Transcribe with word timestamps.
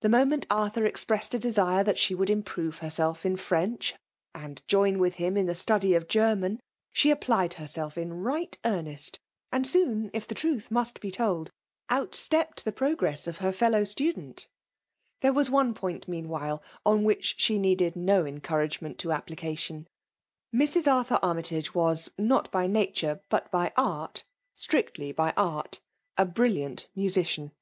The 0.00 0.08
moment 0.08 0.44
Arthur 0.50 0.84
expressed 0.84 1.34
a 1.34 1.38
desire 1.38 1.84
that 1.84 1.96
she 1.96 2.16
would 2.16 2.30
improve 2.30 2.78
herself 2.78 3.24
in 3.24 3.36
French, 3.36 3.94
and 4.34 4.60
join 4.66 4.98
with 4.98 5.14
him 5.14 5.36
in 5.36 5.46
the 5.46 5.54
study 5.54 5.94
of 5.94 6.08
German, 6.08 6.58
she 6.90 7.12
applied 7.12 7.52
herself 7.54 7.96
in 7.96 8.12
right 8.24 8.58
earnest; 8.64 9.20
and 9.52 9.64
soon, 9.64 10.10
if 10.12 10.26
the 10.26 10.34
truth 10.34 10.72
must 10.72 11.00
be 11.00 11.12
told, 11.12 11.52
outstepped 11.90 12.64
the 12.64 12.72
progress 12.72 13.28
of 13.28 13.36
her 13.38 13.52
fellow 13.52 13.84
student* 13.84 14.48
There 15.20 15.32
was 15.32 15.48
one 15.48 15.74
point 15.74 16.08
meanwhile, 16.08 16.60
on 16.84 17.04
which 17.04 17.36
she 17.38 17.56
needed 17.56 17.94
no 17.94 18.26
encouragement 18.26 18.98
to 18.98 19.12
application» 19.12 19.86
Mrs. 20.52 20.90
Arthur 20.92 21.20
AnDjtage 21.22 21.72
was, 21.72 22.10
not 22.18 22.50
by 22.50 22.66
nature, 22.66 23.20
but 23.28 23.48
by 23.52 23.72
art— 23.76 24.24
itridly 24.58 25.14
by 25.14 25.32
art— 25.36 25.78
a 26.18 26.26
brilliant 26.26 26.88
musician. 26.96 27.52